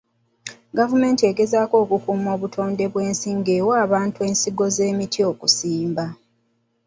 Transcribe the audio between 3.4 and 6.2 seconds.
ewa abantu ensigo z'emiti okusimba.